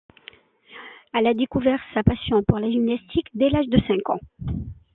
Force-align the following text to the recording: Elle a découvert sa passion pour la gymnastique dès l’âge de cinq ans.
Elle 1.13 1.27
a 1.27 1.35
découvert 1.35 1.79
sa 1.93 2.01
passion 2.01 2.41
pour 2.47 2.57
la 2.57 2.71
gymnastique 2.71 3.27
dès 3.35 3.51
l’âge 3.51 3.67
de 3.67 3.79
cinq 3.87 4.09
ans. 4.09 4.19